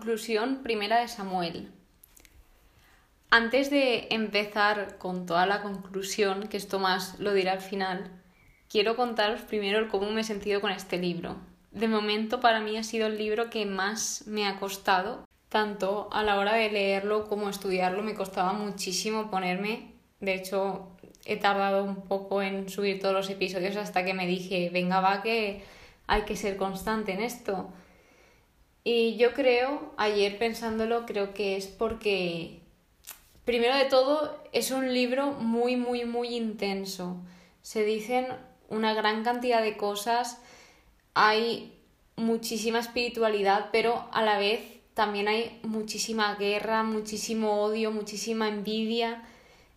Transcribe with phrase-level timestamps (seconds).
[0.00, 1.70] Conclusión primera de Samuel.
[3.28, 8.10] Antes de empezar con toda la conclusión, que esto más lo dirá al final,
[8.70, 11.36] quiero contaros primero cómo me he sentido con este libro.
[11.70, 16.22] De momento para mí ha sido el libro que más me ha costado, tanto a
[16.22, 19.92] la hora de leerlo como estudiarlo me costaba muchísimo ponerme.
[20.20, 24.70] De hecho, he tardado un poco en subir todos los episodios hasta que me dije,
[24.72, 25.62] venga va que
[26.06, 27.70] hay que ser constante en esto.
[28.82, 32.60] Y yo creo, ayer pensándolo, creo que es porque
[33.50, 37.16] Primero de todo, es un libro muy, muy, muy intenso.
[37.62, 38.28] Se dicen
[38.68, 40.40] una gran cantidad de cosas,
[41.14, 41.76] hay
[42.14, 44.60] muchísima espiritualidad, pero a la vez
[44.94, 49.24] también hay muchísima guerra, muchísimo odio, muchísima envidia.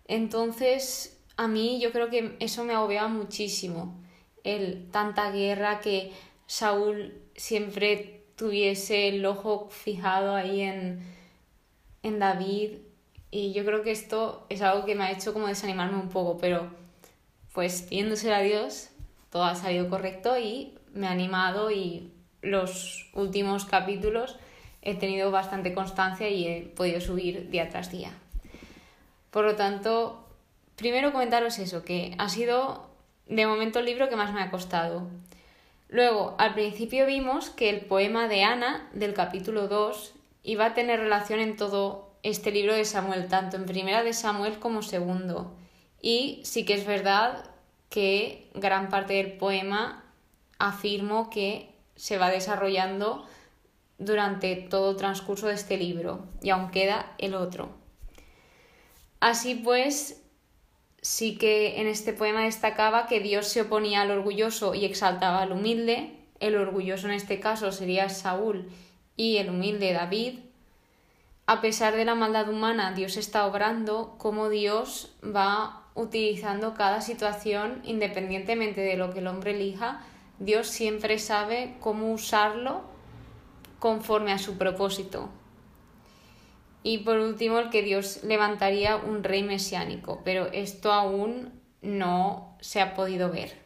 [0.07, 3.99] Entonces, a mí yo creo que eso me agobiaba muchísimo.
[4.43, 6.11] El tanta guerra que
[6.45, 11.01] Saúl siempre tuviese el ojo fijado ahí en,
[12.03, 12.71] en David
[13.31, 16.37] y yo creo que esto es algo que me ha hecho como desanimarme un poco,
[16.39, 16.67] pero
[17.53, 18.89] pues viéndose a Dios,
[19.29, 24.35] todo ha salido correcto y me ha animado y los últimos capítulos
[24.81, 28.11] he tenido bastante constancia y he podido subir día tras día.
[29.31, 30.27] Por lo tanto,
[30.75, 32.89] primero comentaros eso, que ha sido
[33.25, 35.07] de momento el libro que más me ha costado.
[35.93, 40.99] Luego, al principio vimos que el poema de Ana, del capítulo 2, iba a tener
[40.99, 45.55] relación en todo este libro de Samuel, tanto en primera de Samuel como segundo.
[46.01, 47.45] Y sí que es verdad
[47.89, 50.03] que gran parte del poema
[50.57, 53.27] afirmo que se va desarrollando
[53.99, 57.69] durante todo el transcurso de este libro y aún queda el otro.
[59.19, 60.22] Así pues,
[61.03, 65.51] sí que en este poema destacaba que Dios se oponía al orgulloso y exaltaba al
[65.51, 66.15] humilde.
[66.39, 68.71] El orgulloso en este caso sería Saúl
[69.15, 70.39] y el humilde David,
[71.45, 77.81] a pesar de la maldad humana, Dios está obrando, como Dios va utilizando cada situación
[77.83, 80.01] independientemente de lo que el hombre elija,
[80.39, 82.81] Dios siempre sabe cómo usarlo
[83.79, 85.29] conforme a su propósito.
[86.83, 92.81] Y por último, el que Dios levantaría un rey mesiánico, pero esto aún no se
[92.81, 93.57] ha podido ver.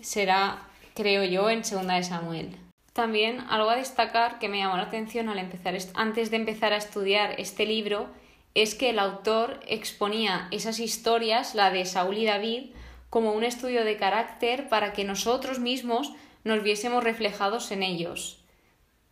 [0.00, 2.56] Será, creo yo, en segunda de Samuel.
[2.92, 6.76] También algo a destacar que me llamó la atención al empezar antes de empezar a
[6.76, 8.08] estudiar este libro
[8.54, 12.70] es que el autor exponía esas historias, la de Saúl y David,
[13.08, 16.12] como un estudio de carácter para que nosotros mismos
[16.44, 18.44] nos viésemos reflejados en ellos,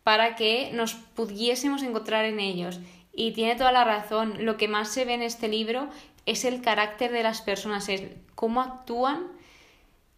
[0.03, 2.79] para que nos pudiésemos encontrar en ellos.
[3.13, 5.89] Y tiene toda la razón, lo que más se ve en este libro
[6.25, 8.03] es el carácter de las personas, es
[8.35, 9.27] cómo actúan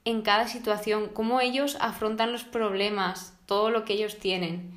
[0.06, 4.72] en cada situación, cómo ellos afrontan los problemas, todo lo que ellos tienen.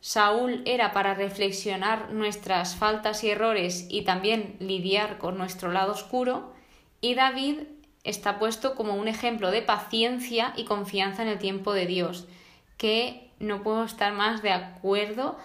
[0.00, 6.52] Saúl era para reflexionar nuestras faltas y errores y también lidiar con nuestro lado oscuro,
[7.00, 7.60] y David
[8.04, 12.26] está puesto como un ejemplo de paciencia y confianza en el tiempo de Dios,
[12.76, 15.38] que no puedo estar más de acuerdo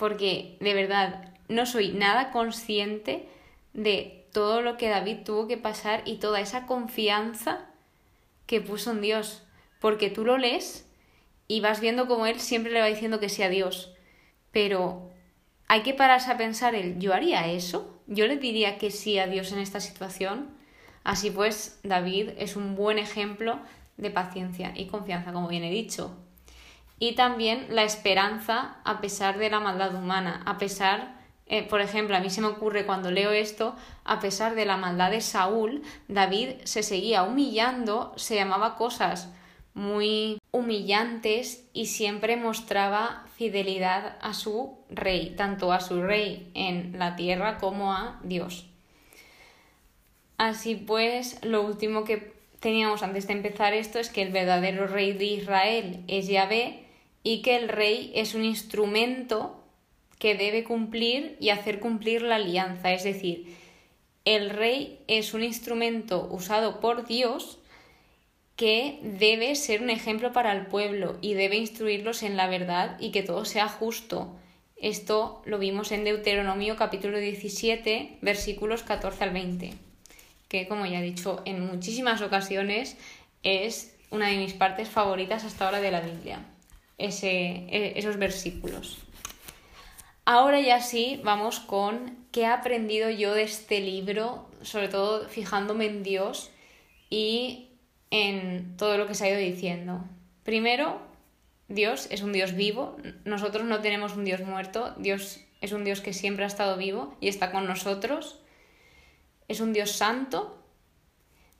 [0.00, 3.28] porque de verdad no soy nada consciente
[3.74, 7.66] de todo lo que David tuvo que pasar y toda esa confianza
[8.46, 9.42] que puso en Dios,
[9.78, 10.88] porque tú lo lees
[11.48, 13.92] y vas viendo como él siempre le va diciendo que sí a Dios.
[14.52, 15.10] Pero
[15.68, 18.00] hay que pararse a pensar el, ¿yo haría eso?
[18.06, 20.48] ¿Yo le diría que sí a Dios en esta situación?
[21.04, 23.60] Así pues, David es un buen ejemplo
[23.98, 26.16] de paciencia y confianza, como bien he dicho.
[27.02, 31.16] Y también la esperanza a pesar de la maldad humana, a pesar,
[31.46, 33.74] eh, por ejemplo, a mí se me ocurre cuando leo esto,
[34.04, 39.32] a pesar de la maldad de Saúl, David se seguía humillando, se llamaba cosas
[39.72, 47.16] muy humillantes y siempre mostraba fidelidad a su rey, tanto a su rey en la
[47.16, 48.66] tierra como a Dios.
[50.36, 55.14] Así pues, lo último que teníamos antes de empezar esto es que el verdadero rey
[55.14, 56.89] de Israel es Yahvé
[57.22, 59.62] y que el rey es un instrumento
[60.18, 63.56] que debe cumplir y hacer cumplir la alianza, es decir,
[64.24, 67.58] el rey es un instrumento usado por Dios
[68.54, 73.10] que debe ser un ejemplo para el pueblo y debe instruirlos en la verdad y
[73.10, 74.36] que todo sea justo.
[74.76, 79.72] Esto lo vimos en Deuteronomio capítulo 17 versículos 14 al 20,
[80.48, 82.98] que como ya he dicho en muchísimas ocasiones
[83.42, 86.44] es una de mis partes favoritas hasta ahora de la Biblia,
[87.00, 88.98] ese, e, esos versículos.
[90.24, 95.86] Ahora ya sí, vamos con qué he aprendido yo de este libro, sobre todo fijándome
[95.86, 96.50] en Dios
[97.08, 97.70] y
[98.10, 100.04] en todo lo que se ha ido diciendo.
[100.44, 101.00] Primero,
[101.68, 106.00] Dios es un Dios vivo, nosotros no tenemos un Dios muerto, Dios es un Dios
[106.00, 108.40] que siempre ha estado vivo y está con nosotros,
[109.48, 110.62] es un Dios santo,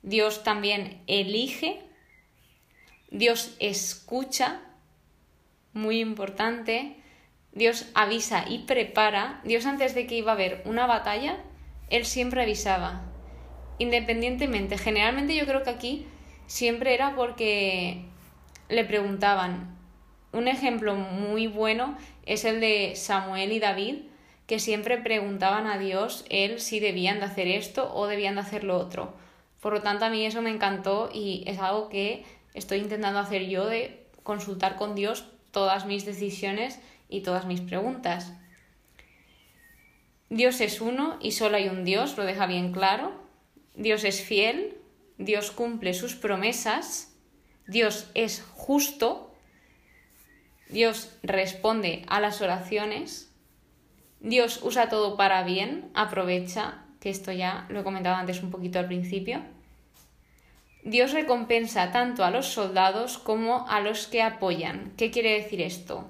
[0.01, 1.81] Dios también elige,
[3.09, 4.61] Dios escucha,
[5.73, 6.95] muy importante,
[7.53, 11.37] Dios avisa y prepara, Dios antes de que iba a haber una batalla,
[11.89, 13.03] Él siempre avisaba,
[13.77, 16.05] independientemente, generalmente yo creo que aquí
[16.45, 18.05] siempre era porque
[18.69, 19.77] le preguntaban.
[20.33, 23.95] Un ejemplo muy bueno es el de Samuel y David,
[24.47, 28.63] que siempre preguntaban a Dios él si debían de hacer esto o debían de hacer
[28.63, 29.13] lo otro.
[29.61, 33.47] Por lo tanto, a mí eso me encantó y es algo que estoy intentando hacer
[33.47, 38.33] yo de consultar con Dios todas mis decisiones y todas mis preguntas.
[40.29, 43.11] Dios es uno y solo hay un Dios, lo deja bien claro.
[43.75, 44.77] Dios es fiel,
[45.17, 47.13] Dios cumple sus promesas,
[47.67, 49.33] Dios es justo,
[50.69, 53.33] Dios responde a las oraciones,
[54.21, 58.79] Dios usa todo para bien, aprovecha, que esto ya lo he comentado antes un poquito
[58.79, 59.41] al principio.
[60.83, 64.93] Dios recompensa tanto a los soldados como a los que apoyan.
[64.97, 66.09] ¿Qué quiere decir esto?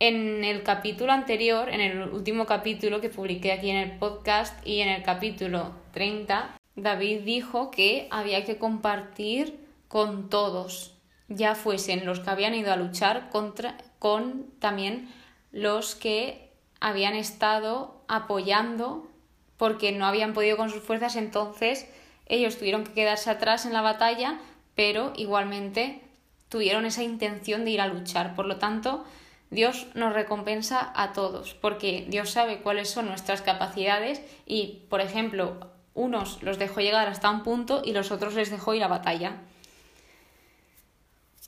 [0.00, 4.80] En el capítulo anterior, en el último capítulo que publiqué aquí en el podcast y
[4.80, 9.58] en el capítulo 30, David dijo que había que compartir
[9.88, 10.96] con todos,
[11.28, 15.08] ya fuesen los que habían ido a luchar contra, con también
[15.52, 16.50] los que
[16.80, 19.08] habían estado apoyando
[19.56, 21.88] porque no habían podido con sus fuerzas, entonces
[22.26, 24.38] ellos tuvieron que quedarse atrás en la batalla,
[24.74, 26.00] pero igualmente
[26.48, 28.34] tuvieron esa intención de ir a luchar.
[28.34, 29.04] Por lo tanto,
[29.50, 35.70] Dios nos recompensa a todos, porque Dios sabe cuáles son nuestras capacidades y, por ejemplo,
[35.94, 39.42] unos los dejó llegar hasta un punto y los otros les dejó ir a batalla.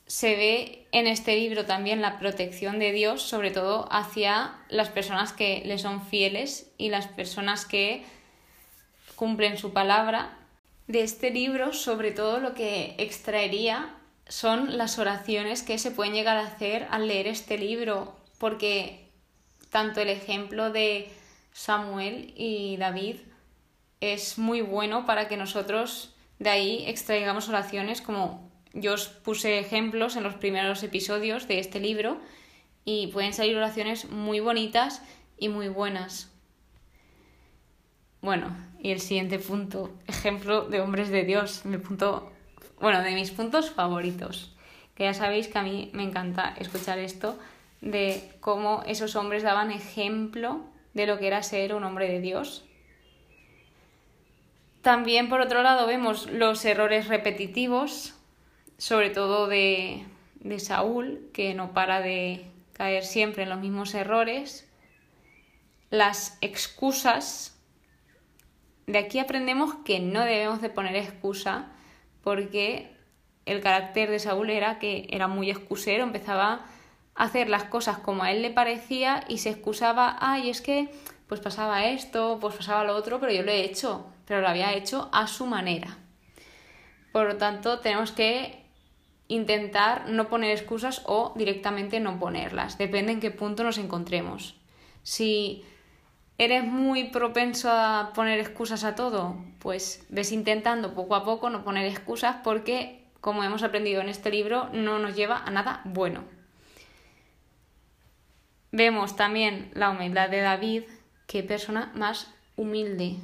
[0.07, 5.33] Se ve en este libro también la protección de Dios, sobre todo hacia las personas
[5.33, 8.05] que le son fieles y las personas que
[9.17, 10.39] cumplen su palabra
[10.87, 13.95] de este libro, sobre todo lo que extraería
[14.29, 19.09] son las oraciones que se pueden llegar a hacer al leer este libro, porque
[19.71, 21.11] tanto el ejemplo de
[21.53, 23.17] Samuel y David
[24.01, 30.17] es muy bueno para que nosotros de ahí extraigamos oraciones como yo os puse ejemplos
[30.17, 32.21] en los primeros episodios de este libro
[32.85, 35.03] y pueden salir oraciones muy bonitas
[35.39, 36.31] y muy buenas.
[38.21, 42.33] Bueno, y el siguiente punto, ejemplo de hombres de Dios, mi punto,
[42.81, 44.55] bueno, de mis puntos favoritos,
[44.95, 47.39] que ya sabéis que a mí me encanta escuchar esto,
[47.81, 50.61] de cómo esos hombres daban ejemplo
[50.95, 52.65] de lo que era ser un hombre de Dios.
[54.83, 58.15] También, por otro lado, vemos los errores repetitivos,
[58.79, 60.05] sobre todo de,
[60.41, 64.69] de Saúl, que no para de caer siempre en los mismos errores,
[65.91, 67.56] las excusas
[68.87, 71.73] de aquí aprendemos que no debemos de poner excusa
[72.23, 72.97] porque
[73.45, 76.67] el carácter de Saúl era que era muy excusero, empezaba
[77.15, 80.89] a hacer las cosas como a él le parecía y se excusaba, ay, es que
[81.29, 84.75] pues pasaba esto, pues pasaba lo otro, pero yo lo he hecho, pero lo había
[84.75, 85.99] hecho a su manera.
[87.13, 88.65] Por lo tanto, tenemos que
[89.29, 94.57] intentar no poner excusas o directamente no ponerlas, depende en qué punto nos encontremos.
[95.03, 95.65] Si
[96.39, 99.37] ¿Eres muy propenso a poner excusas a todo?
[99.59, 104.31] Pues ves intentando poco a poco no poner excusas porque, como hemos aprendido en este
[104.31, 106.25] libro, no nos lleva a nada bueno.
[108.71, 110.83] Vemos también la humildad de David,
[111.27, 113.17] qué persona más humilde.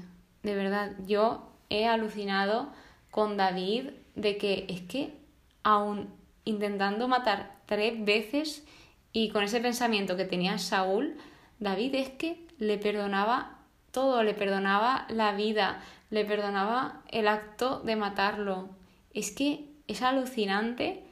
[0.42, 2.72] De verdad, yo he alucinado
[3.10, 5.14] con David de que es que
[5.62, 6.08] aún
[6.44, 8.64] intentando matar tres veces
[9.12, 11.18] y con ese pensamiento que tenía Saúl,
[11.60, 13.58] David es que le perdonaba
[13.90, 18.68] todo, le perdonaba la vida, le perdonaba el acto de matarlo.
[19.12, 21.02] Es que es alucinante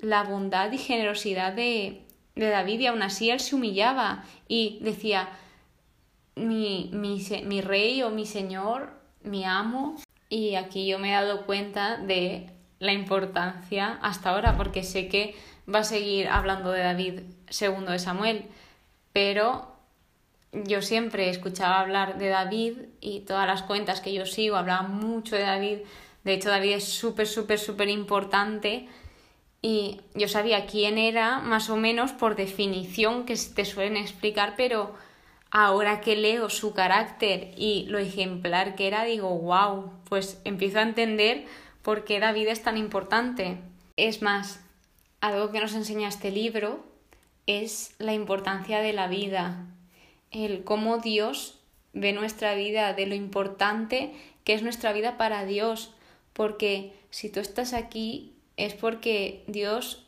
[0.00, 2.02] la bondad y generosidad de,
[2.34, 5.28] de David y aún así él se humillaba y decía,
[6.34, 8.90] mi, mi, mi rey o mi señor,
[9.22, 9.94] mi amo.
[10.28, 12.50] Y aquí yo me he dado cuenta de
[12.80, 15.36] la importancia hasta ahora, porque sé que
[15.72, 18.46] va a seguir hablando de David segundo de Samuel,
[19.12, 19.77] pero
[20.52, 25.36] yo siempre escuchaba hablar de David y todas las cuentas que yo sigo hablaban mucho
[25.36, 25.78] de David.
[26.24, 28.88] De hecho, David es súper, súper, súper importante
[29.60, 34.94] y yo sabía quién era más o menos por definición que te suelen explicar, pero
[35.50, 40.82] ahora que leo su carácter y lo ejemplar que era, digo, wow, pues empiezo a
[40.82, 41.46] entender
[41.82, 43.58] por qué David es tan importante.
[43.96, 44.60] Es más,
[45.20, 46.84] algo que nos enseña este libro
[47.46, 49.66] es la importancia de la vida,
[50.30, 51.58] el cómo Dios
[51.92, 54.12] ve nuestra vida, de lo importante
[54.44, 55.92] que es nuestra vida para Dios,
[56.32, 60.06] porque si tú estás aquí es porque Dios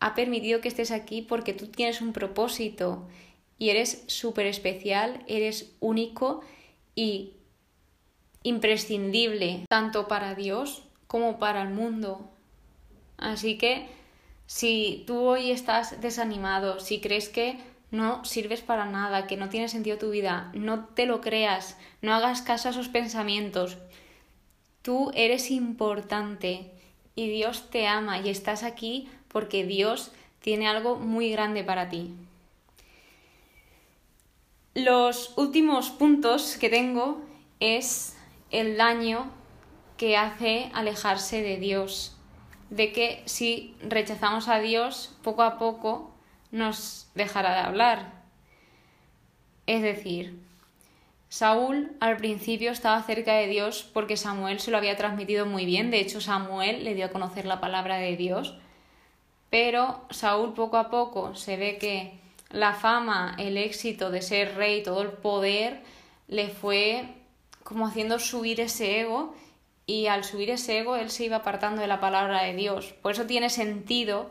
[0.00, 3.06] ha permitido que estés aquí porque tú tienes un propósito
[3.58, 6.40] y eres súper especial, eres único
[6.94, 7.34] y
[8.42, 12.28] imprescindible tanto para Dios como para el mundo.
[13.16, 13.86] Así que
[14.46, 17.58] si tú hoy estás desanimado, si crees que
[17.92, 22.14] no sirves para nada, que no tiene sentido tu vida, no te lo creas, no
[22.14, 23.76] hagas caso a esos pensamientos.
[24.80, 26.72] Tú eres importante
[27.14, 32.14] y Dios te ama y estás aquí porque Dios tiene algo muy grande para ti.
[34.74, 37.20] Los últimos puntos que tengo
[37.60, 38.16] es
[38.50, 39.30] el daño
[39.98, 42.16] que hace alejarse de Dios,
[42.70, 46.11] de que si rechazamos a Dios, poco a poco
[46.52, 48.12] nos dejará de hablar.
[49.66, 50.38] Es decir,
[51.28, 55.90] Saúl al principio estaba cerca de Dios porque Samuel se lo había transmitido muy bien,
[55.90, 58.54] de hecho Samuel le dio a conocer la palabra de Dios,
[59.48, 64.82] pero Saúl poco a poco se ve que la fama, el éxito de ser rey,
[64.82, 65.80] todo el poder,
[66.28, 67.06] le fue
[67.64, 69.34] como haciendo subir ese ego
[69.86, 72.92] y al subir ese ego él se iba apartando de la palabra de Dios.
[73.00, 74.28] Por eso tiene sentido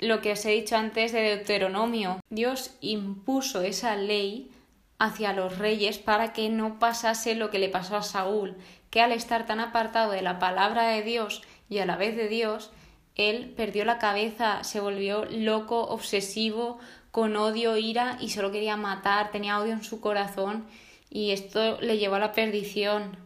[0.00, 2.20] lo que os he dicho antes de Deuteronomio.
[2.30, 4.50] Dios impuso esa ley
[4.98, 8.56] hacia los reyes para que no pasase lo que le pasó a Saúl,
[8.90, 12.28] que al estar tan apartado de la palabra de Dios y a la vez de
[12.28, 12.70] Dios,
[13.14, 16.78] él perdió la cabeza, se volvió loco, obsesivo,
[17.10, 20.66] con odio, ira y solo quería matar, tenía odio en su corazón
[21.08, 23.16] y esto le llevó a la perdición.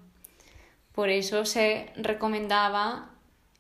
[0.92, 3.10] Por eso se recomendaba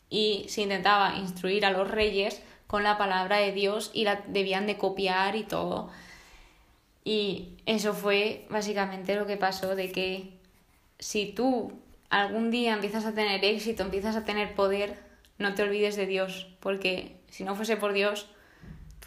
[0.08, 2.42] y se intentaba instruir a los reyes
[2.74, 5.90] con la palabra de Dios y la debían de copiar y todo.
[7.04, 10.32] Y eso fue básicamente lo que pasó, de que
[10.98, 11.72] si tú
[12.10, 14.98] algún día empiezas a tener éxito, empiezas a tener poder,
[15.38, 18.26] no te olvides de Dios, porque si no fuese por Dios,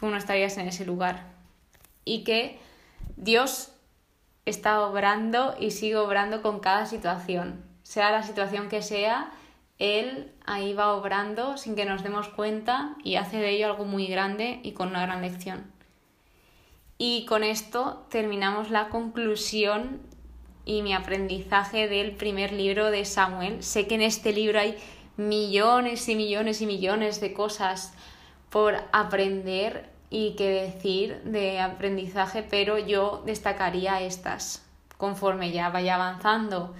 [0.00, 1.26] tú no estarías en ese lugar.
[2.06, 2.58] Y que
[3.18, 3.72] Dios
[4.46, 7.62] está obrando y sigue obrando con cada situación.
[7.82, 9.30] Sea la situación que sea,
[9.78, 14.06] Él ahí va obrando sin que nos demos cuenta y hace de ello algo muy
[14.06, 15.70] grande y con una gran lección.
[16.98, 20.00] Y con esto terminamos la conclusión
[20.64, 23.62] y mi aprendizaje del primer libro de Samuel.
[23.62, 24.76] Sé que en este libro hay
[25.16, 27.94] millones y millones y millones de cosas
[28.50, 34.64] por aprender y que decir de aprendizaje, pero yo destacaría estas.
[34.96, 36.74] Conforme ya vaya avanzando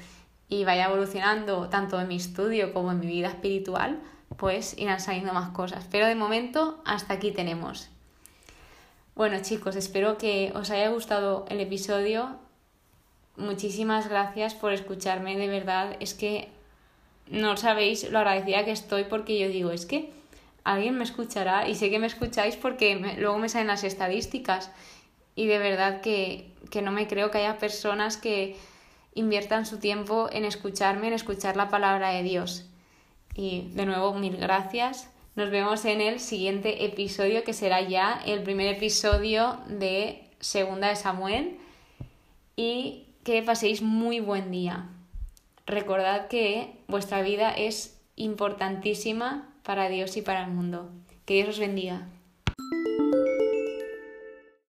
[0.49, 4.01] y vaya evolucionando tanto en mi estudio como en mi vida espiritual,
[4.37, 5.87] pues irán saliendo más cosas.
[5.91, 7.91] Pero de momento hasta aquí tenemos.
[9.15, 12.37] Bueno chicos, espero que os haya gustado el episodio.
[13.37, 15.97] Muchísimas gracias por escucharme, de verdad.
[16.01, 16.49] Es que
[17.27, 20.13] no sabéis lo agradecida que estoy porque yo digo, es que
[20.65, 24.71] alguien me escuchará y sé que me escucháis porque luego me salen las estadísticas
[25.35, 28.57] y de verdad que, que no me creo que haya personas que
[29.19, 32.65] inviertan su tiempo en escucharme, en escuchar la palabra de Dios.
[33.35, 35.11] Y de nuevo, mil gracias.
[35.35, 40.97] Nos vemos en el siguiente episodio que será ya el primer episodio de Segunda de
[40.97, 41.59] Samuel
[42.57, 44.89] y que paséis muy buen día.
[45.67, 50.91] Recordad que vuestra vida es importantísima para Dios y para el mundo.
[51.25, 52.09] Que Dios os bendiga.